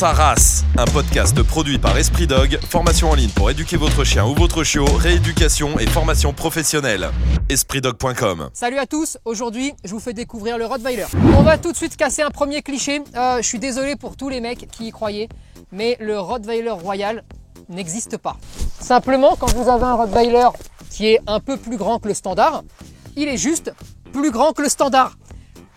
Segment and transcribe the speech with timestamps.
[0.00, 4.24] sa race, un podcast produit par Esprit Dog, formation en ligne pour éduquer votre chien
[4.24, 7.10] ou votre chiot, rééducation et formation professionnelle.
[7.50, 11.04] EspritDog.com Salut à tous, aujourd'hui je vous fais découvrir le Rottweiler.
[11.36, 13.02] On va tout de suite casser un premier cliché.
[13.14, 15.28] Euh, je suis désolé pour tous les mecs qui y croyaient,
[15.70, 17.22] mais le Rottweiler royal
[17.68, 18.38] n'existe pas.
[18.80, 20.48] Simplement, quand vous avez un Rottweiler
[20.88, 22.62] qui est un peu plus grand que le standard,
[23.16, 23.70] il est juste
[24.14, 25.18] plus grand que le standard.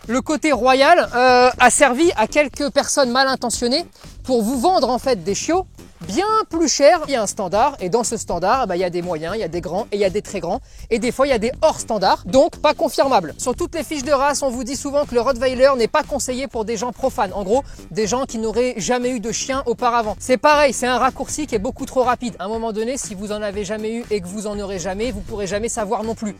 [0.07, 3.85] Le côté royal euh, a servi à quelques personnes mal intentionnées
[4.23, 5.65] pour vous vendre en fait des chiots
[6.07, 7.01] bien plus chers.
[7.07, 9.35] Il y a un standard et dans ce standard, bah, il y a des moyens,
[9.35, 10.59] il y a des grands et il y a des très grands.
[10.89, 13.33] Et des fois, il y a des hors standards, donc pas confirmables.
[13.37, 16.03] Sur toutes les fiches de race, on vous dit souvent que le Rottweiler n'est pas
[16.03, 17.33] conseillé pour des gens profanes.
[17.33, 20.15] En gros, des gens qui n'auraient jamais eu de chien auparavant.
[20.19, 22.35] C'est pareil, c'est un raccourci qui est beaucoup trop rapide.
[22.39, 24.79] À un moment donné, si vous en avez jamais eu et que vous en aurez
[24.79, 26.35] jamais, vous pourrez jamais savoir non plus.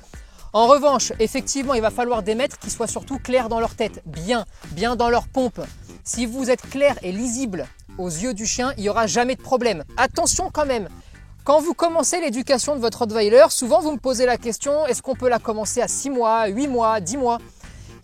[0.56, 4.04] En revanche, effectivement, il va falloir des maîtres qui soient surtout clairs dans leur tête,
[4.06, 5.60] bien, bien dans leur pompe.
[6.06, 7.66] Si vous êtes clair et lisible
[7.98, 9.86] aux yeux du chien, il n'y aura jamais de problème.
[9.96, 10.90] Attention quand même,
[11.46, 15.16] quand vous commencez l'éducation de votre Rottweiler, souvent vous me posez la question, est-ce qu'on
[15.16, 17.38] peut la commencer à 6 mois, 8 mois, 10 mois?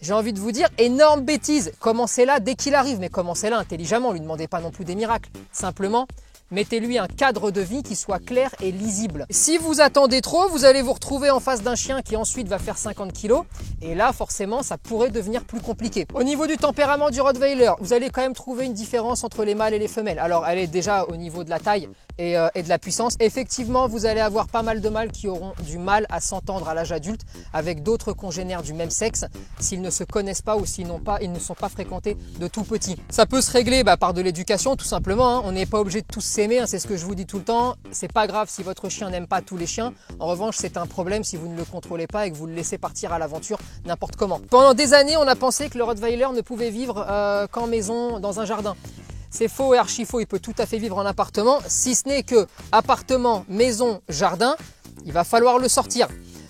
[0.01, 1.73] J'ai envie de vous dire, énorme bêtise.
[1.79, 4.13] Commencez-la dès qu'il arrive, mais commencez-la intelligemment.
[4.13, 5.29] Lui demandez pas non plus des miracles.
[5.51, 6.07] Simplement,
[6.51, 9.27] Mettez-lui un cadre de vie qui soit clair et lisible.
[9.29, 12.57] Si vous attendez trop, vous allez vous retrouver en face d'un chien qui ensuite va
[12.57, 13.41] faire 50 kg.
[13.83, 16.07] Et là, forcément, ça pourrait devenir plus compliqué.
[16.15, 19.53] Au niveau du tempérament du Rottweiler, vous allez quand même trouver une différence entre les
[19.53, 20.17] mâles et les femelles.
[20.17, 23.15] Alors, elle est déjà au niveau de la taille et, euh, de la puissance.
[23.19, 26.73] Effectivement, vous allez avoir pas mal de mâles qui auront du mal à s'entendre à
[26.73, 27.21] l'âge adulte
[27.53, 29.25] avec d'autres congénères du même sexe
[29.59, 32.47] s'ils ne se connaissent pas ou s'ils n'ont pas, ils ne sont pas fréquentés de
[32.47, 32.97] tout petit.
[33.09, 35.37] Ça peut se régler bah, par de l'éducation, tout simplement.
[35.37, 35.41] Hein.
[35.45, 37.43] On n'est pas obligé de tous Hein, c'est ce que je vous dis tout le
[37.43, 37.75] temps.
[37.91, 39.93] C'est pas grave si votre chien n'aime pas tous les chiens.
[40.19, 42.53] En revanche, c'est un problème si vous ne le contrôlez pas et que vous le
[42.53, 44.39] laissez partir à l'aventure n'importe comment.
[44.49, 48.21] Pendant des années, on a pensé que le Rottweiler ne pouvait vivre euh, qu'en maison,
[48.21, 48.77] dans un jardin.
[49.29, 52.07] C'est faux et archi faux, il peut tout à fait vivre en appartement, si ce
[52.07, 54.55] n'est que appartement, maison, jardin,
[55.05, 56.07] il va falloir le sortir.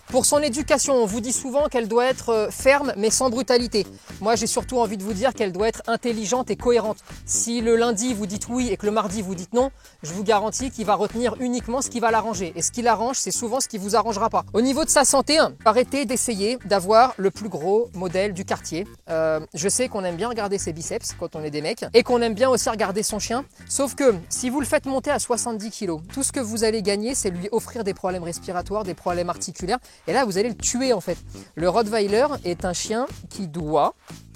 [0.09, 3.85] Pour son éducation, on vous dit souvent qu'elle doit être euh, ferme mais sans brutalité.
[4.21, 6.97] Moi, j'ai surtout envie de vous dire qu'elle doit être intelligente et cohérente.
[7.27, 9.69] Si le lundi vous dites oui et que le mardi vous dites non,
[10.01, 12.53] je vous garantis qu'il va retenir uniquement ce qui va l'arranger.
[12.55, 14.45] Et ce qui l'arrange, c'est souvent ce qui vous arrangera pas.
[14.53, 18.87] Au niveau de sa santé, hein, arrêtez d'essayer d'avoir le plus gros modèle du quartier.
[19.11, 22.01] Euh, je sais qu'on aime bien regarder ses biceps quand on est des mecs et
[22.01, 23.45] qu'on aime bien aussi regarder son chien.
[23.67, 26.81] Sauf que si vous le faites monter à 70 kg, tout ce que vous allez
[26.81, 29.77] gagner, c'est lui offrir des problèmes respiratoires, des problèmes articulaires
[30.07, 31.17] et là, vous allez le tuer en fait.
[31.55, 33.95] Le Rottweiler est un chien qui doit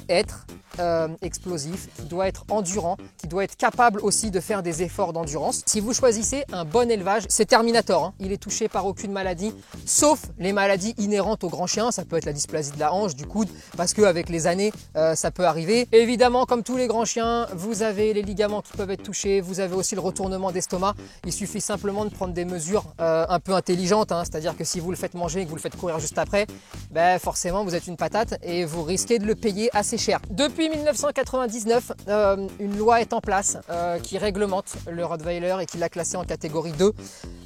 [0.10, 0.46] être
[0.80, 5.14] euh, explosif, qui doit être endurant, qui doit être capable aussi de faire des efforts
[5.14, 5.62] d'endurance.
[5.68, 8.06] Si vous choisissez un bon élevage, c'est Terminator.
[8.06, 8.14] Hein.
[8.20, 9.54] Il est touché par aucune maladie,
[9.86, 11.92] sauf les maladies inhérentes aux grands chiens.
[11.92, 15.14] Ça peut être la dysplasie de la hanche, du coude, parce qu'avec les années, euh,
[15.14, 15.88] ça peut arriver.
[15.92, 19.60] Évidemment, comme tous les grands chiens, vous avez les ligaments qui peuvent être touchés, vous
[19.60, 20.96] avez aussi le retournement d'estomac.
[21.24, 24.24] Il suffit simplement de prendre des mesures euh, un peu intelligentes, hein.
[24.26, 26.48] c'est-à-dire que si vous le faites manger et que vous le faites courir juste après,
[26.90, 30.20] ben forcément vous êtes une patate et vous risquez de le payer assez cher.
[30.30, 35.78] Depuis 1999, euh, une loi est en place euh, qui réglemente le Rottweiler et qui
[35.78, 36.94] l'a classé en catégorie 2.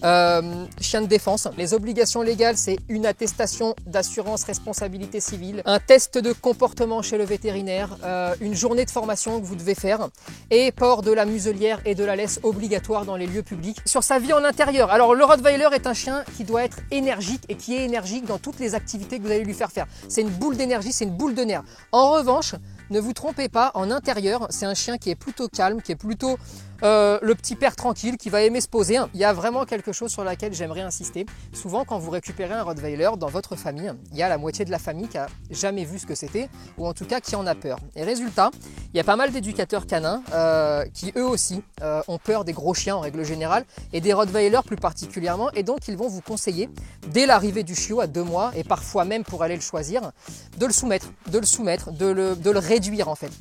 [0.03, 1.47] Euh, chien de défense.
[1.58, 7.24] Les obligations légales, c'est une attestation d'assurance responsabilité civile, un test de comportement chez le
[7.24, 7.97] vétérinaire,
[8.41, 10.09] une journée de formation que vous devez faire
[10.52, 13.78] et port de la muselière et de la laisse obligatoire dans les lieux publics.
[13.86, 14.91] Sur sa vie en intérieur.
[14.91, 18.38] Alors le Rottweiler est un chien qui doit être énergique et qui est énergique dans
[18.38, 19.88] toutes les activités que vous allez lui faire faire.
[20.09, 21.63] C'est une boule d'énergie, c'est une boule de nerfs.
[21.91, 22.56] En revanche,
[22.90, 25.96] ne vous trompez pas, en intérieur, c'est un chien qui est plutôt calme, qui est
[25.96, 26.38] plutôt
[26.83, 28.97] euh, le petit père tranquille qui va aimer se poser.
[29.13, 31.25] Il y a vraiment quelque chose sur laquelle j'aimerais insister.
[31.53, 34.71] Souvent, quand vous récupérez un Rottweiler dans votre famille, il y a la moitié de
[34.71, 37.47] la famille qui a jamais vu ce que c'était, ou en tout cas qui en
[37.47, 37.79] a peur.
[37.95, 38.51] Et résultat,
[38.93, 42.53] il y a pas mal d'éducateurs canins euh, qui eux aussi euh, ont peur des
[42.53, 46.21] gros chiens en règle générale, et des Rottweilers plus particulièrement, et donc ils vont vous
[46.21, 46.69] conseiller,
[47.09, 50.11] dès l'arrivée du chiot à deux mois, et parfois même pour aller le choisir,
[50.57, 53.31] de le soumettre, de le soumettre, de le, de le réduire en fait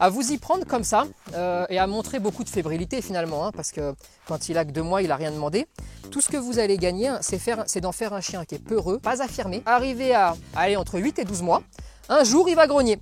[0.00, 3.52] à vous y prendre comme ça euh, et à montrer beaucoup de fébrilité finalement, hein,
[3.52, 3.94] parce que
[4.26, 5.66] quand il a que deux mois, il a rien demandé.
[6.10, 9.22] Tout ce que vous allez gagner, c'est d'en faire un chien qui est peureux, pas
[9.22, 11.62] affirmé, arrivé à aller entre 8 et 12 mois.
[12.08, 12.98] Un jour, il va grogner.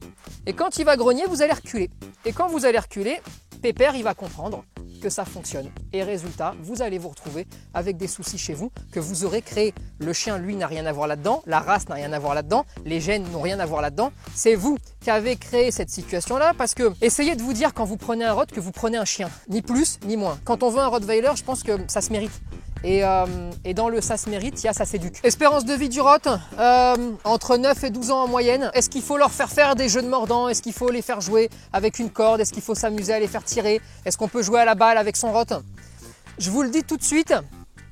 [0.47, 1.91] Et quand il va grogner, vous allez reculer.
[2.25, 3.21] Et quand vous allez reculer,
[3.63, 4.65] Pépère, il va comprendre
[5.01, 5.71] que ça fonctionne.
[5.93, 9.75] Et résultat, vous allez vous retrouver avec des soucis chez vous que vous aurez créés.
[9.99, 12.65] Le chien, lui, n'a rien à voir là-dedans, la race n'a rien à voir là-dedans,
[12.85, 14.13] les gènes n'ont rien à voir là-dedans.
[14.35, 17.97] C'est vous qui avez créé cette situation-là parce que essayez de vous dire quand vous
[17.97, 19.31] prenez un rot que vous prenez un chien.
[19.49, 20.39] Ni plus, ni moins.
[20.45, 22.33] Quand on veut un Rottweiler, je pense que ça se mérite.
[22.87, 23.27] Et, euh,
[23.65, 25.19] et dans le ça se mérite, il y a ça s'éduque.
[25.25, 26.19] Espérance de vie du rot,
[26.57, 26.95] euh,
[27.25, 28.71] entre 9 et 12 ans en moyenne.
[28.75, 30.49] Est-ce qu'il faut leur faire faire des jeux de mordant?
[30.49, 32.41] Est-ce qu'il faut les faire jouer avec une corde?
[32.41, 33.81] Est-ce qu'il faut s'amuser à les faire tirer?
[34.05, 35.43] Est-ce qu'on peut jouer à la balle avec son rot
[36.39, 37.35] Je vous le dis tout de suite,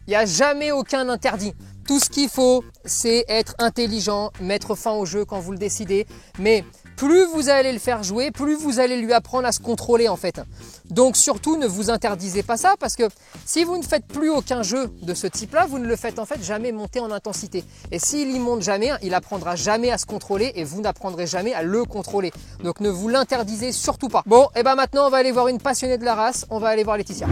[0.06, 1.54] il n'y a jamais aucun interdit.
[1.86, 6.06] Tout ce qu'il faut, c'est être intelligent, mettre fin au jeu quand vous le décidez.
[6.38, 6.64] Mais
[6.96, 10.16] plus vous allez le faire jouer, plus vous allez lui apprendre à se contrôler en
[10.16, 10.40] fait.
[10.88, 13.04] Donc surtout ne vous interdisez pas ça parce que
[13.44, 16.24] si vous ne faites plus aucun jeu de ce type-là, vous ne le faites en
[16.24, 17.64] fait jamais monter en intensité.
[17.90, 21.52] Et s'il y monte jamais, il apprendra jamais à se contrôler et vous n'apprendrez jamais
[21.52, 22.32] à le contrôler.
[22.62, 24.22] Donc ne vous l'interdisez surtout pas.
[24.26, 26.68] Bon, et ben maintenant on va aller voir une passionnée de la race, on va
[26.68, 27.26] aller voir Laetitia.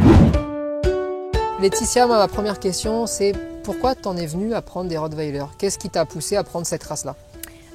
[1.61, 3.33] Laetitia, ma première question, c'est
[3.65, 6.83] pourquoi t'en es venue à prendre des Rottweiler Qu'est-ce qui t'a poussé à prendre cette
[6.83, 7.17] race-là?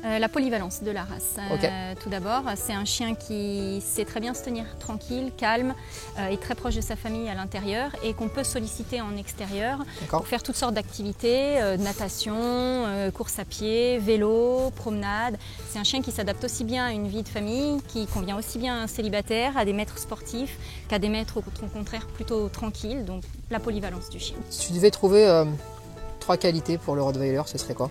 [0.06, 1.38] Euh, la polyvalence de la race.
[1.38, 5.74] Euh, tout d'abord, c'est un chien qui sait très bien se tenir tranquille, calme,
[6.20, 9.80] euh, et très proche de sa famille à l'intérieur et qu'on peut solliciter en extérieur
[10.10, 15.38] pour faire toutes sortes d'activités, euh, natation, course à pied, vélo, promenade.
[15.70, 18.60] C'est un chien qui s'adapte aussi bien à une vie de famille, qui convient aussi
[18.60, 20.58] bien à un célibataire, à des maîtres sportifs,
[20.88, 23.04] qu'à des maîtres au contraire plutôt tranquilles.
[23.04, 24.38] Donc la polyvalence du chien.
[24.50, 25.26] Si tu devais trouver
[26.28, 27.90] trois qualités pour le Rottweiler, ce serait quoi?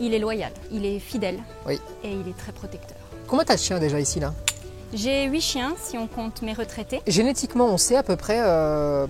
[0.00, 1.80] Il est loyal, il est fidèle Oui.
[2.04, 2.98] et il est très protecteur.
[3.26, 4.34] Combien t'as de chiens déjà ici là?
[4.92, 7.00] J'ai huit chiens si on compte mes retraités.
[7.06, 9.06] Génétiquement, on sait à peu près euh,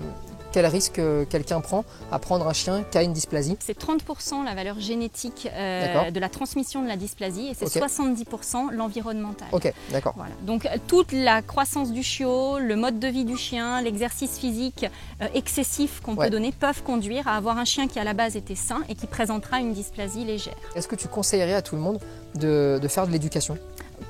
[0.52, 3.56] quel risque euh, quelqu'un prend à prendre un chien qui a une dysplasie.
[3.60, 7.88] C'est 30% la valeur génétique euh, de la transmission de la dysplasie et c'est Ok.
[7.90, 9.48] 70% l'environnemental.
[9.52, 10.14] Ok, d'accord.
[10.16, 10.32] Voilà.
[10.42, 14.86] Donc euh, toute la croissance du chiot, le mode de vie du chien, l'exercice physique
[15.22, 16.26] euh, excessif qu'on Ouais.
[16.26, 18.94] peut donner peuvent conduire à avoir un chien qui à la base était sain et
[18.94, 20.56] qui présentera une dysplasie légère.
[20.74, 21.98] Est-ce que tu conseillerais à tout le monde
[22.34, 23.56] de, de faire de l'éducation?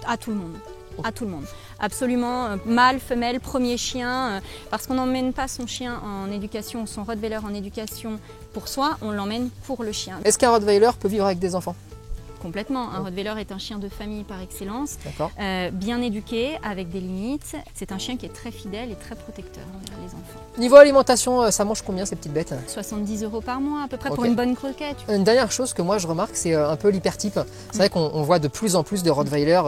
[0.06, 0.54] À tout le monde.
[1.04, 1.44] À tout le monde.
[1.78, 6.86] Absolument, euh, mâle, femelle, premier chien, euh, parce qu'on n'emmène pas son chien en éducation,
[6.86, 8.18] son Rottweiler en éducation
[8.52, 10.18] pour soi, on l'emmène pour le chien.
[10.24, 11.76] Est-ce qu'un Rottweiler peut vivre avec des enfants?
[12.40, 12.90] Complètement.
[12.90, 15.30] Un Rottweiler est un chien de famille par excellence, D'accord.
[15.40, 17.56] euh, bien éduqué, avec des limites.
[17.74, 20.40] C'est un chien qui est très fidèle et très protecteur envers les enfants.
[20.58, 23.96] Niveau alimentation, euh, ça mange combien ces petites bêtes 70 euros par mois à peu
[23.96, 24.96] près pour une bonne croquette.
[25.08, 27.38] Une dernière chose que moi je remarque, c'est euh, un peu l'hypertype.
[27.70, 29.60] C'est vrai qu'on on voit de plus en plus de Rottweiler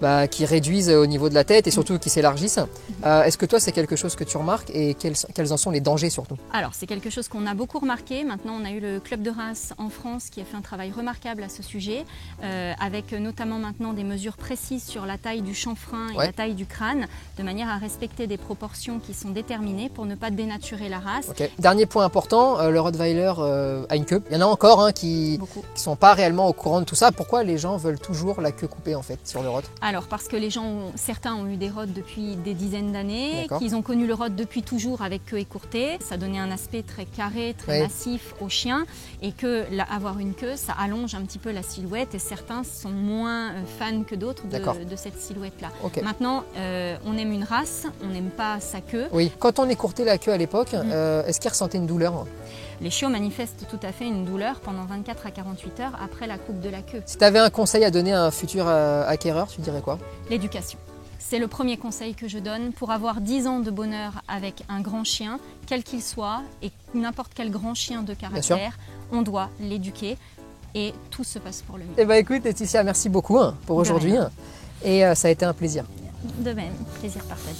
[0.00, 2.60] bah, qui réduisent au niveau de la tête et surtout qui s'élargissent.
[3.04, 5.70] Euh, Est-ce que toi c'est quelque chose que tu remarques et quels, quels en sont
[5.70, 6.36] les dangers surtout?
[6.52, 8.24] Alors c'est quelque chose qu'on a beaucoup remarqué.
[8.24, 10.92] Maintenant on a eu le club de race en France qui a fait un travail
[10.92, 12.01] remarquable à ce sujet,
[12.42, 16.26] euh, avec notamment maintenant des mesures précises sur la taille du chanfrein et Ouais.
[16.26, 17.06] la taille du crâne,
[17.38, 21.30] de manière à respecter des proportions qui sont déterminées pour ne pas dénaturer la race.
[21.58, 24.22] Dernier point important, euh, le Rottweiler euh, a une queue.
[24.30, 26.94] Il y en a encore hein, qui ne sont pas réellement au courant de tout
[26.94, 27.12] ça.
[27.12, 30.28] Pourquoi les gens veulent toujours la queue coupée en fait sur le Rott Alors parce
[30.28, 33.82] que les gens, ont- certains ont eu des rods depuis des dizaines d'années, qu'ils ont
[33.82, 35.98] connu le rod depuis toujours avec queue écourtée.
[36.00, 37.82] Ça donnait un aspect très carré, très Oui.
[37.82, 38.84] massif au chien
[39.22, 42.90] et que avoir une queue, ça allonge un petit peu la silhouette et certains sont
[42.90, 45.68] moins euh, fans que d'autres de, de cette silhouette-là.
[46.02, 49.06] Maintenant, euh, on aime une race, on n'aime pas sa queue.
[49.12, 49.30] Oui.
[49.38, 50.90] Quand on écourtait la queue à l'époque, Mm.
[50.92, 52.26] euh, est-ce qu'il ressentait une douleur?
[52.80, 56.38] Les chiots manifestent tout à fait une douleur pendant 24 à 48 heures après la
[56.38, 57.02] coupe de la queue.
[57.06, 59.98] Si tu avais un conseil à donner à un futur euh, acquéreur, tu dirais quoi?
[60.30, 60.78] L'éducation.
[61.18, 64.80] C'est le premier conseil que je donne pour avoir 10 ans de bonheur avec un
[64.80, 68.76] grand chien, quel qu'il soit, et n'importe quel grand chien de caractère,
[69.12, 70.18] on doit l'éduquer
[70.74, 71.90] et tout se passe pour le mieux.
[71.98, 74.12] Eh ben écoute Laetitia, merci beaucoup hein, pour aujourd'hui.
[74.12, 74.30] rien.
[74.84, 75.84] Et euh, ça a été un plaisir.
[76.38, 77.58] De même, plaisir partagé.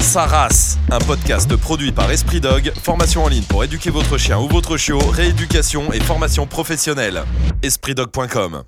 [0.00, 4.38] Sa race, un podcast produit par Esprit Dog, formation en ligne pour éduquer votre chien
[4.38, 7.24] ou votre chiot, rééducation et formation professionnelle.
[7.62, 8.62] EspritDog.com